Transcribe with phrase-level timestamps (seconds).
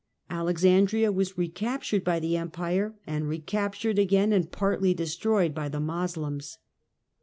[0.31, 6.57] Alexandria was recaptured by the Empire, and recaptured again and partly destroyed by the Moslems.